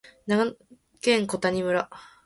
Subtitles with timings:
[0.25, 0.55] 長野
[0.99, 1.87] 県小谷村